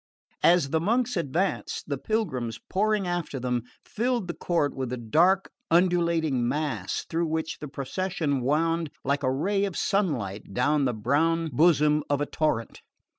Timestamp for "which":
7.27-7.59